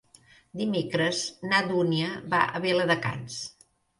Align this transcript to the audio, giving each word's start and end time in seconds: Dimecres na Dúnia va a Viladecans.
Dimecres 0.61 1.19
na 1.51 1.59
Dúnia 1.67 2.09
va 2.35 2.41
a 2.47 2.61
Viladecans. 2.65 3.39